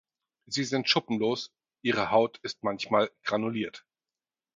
Sie 0.47 0.63
sind 0.63 0.89
schuppenlos, 0.89 1.51
ihre 1.83 2.09
Haut 2.09 2.39
ist 2.41 2.63
manchmal 2.63 3.11
granuliert. 3.21 3.85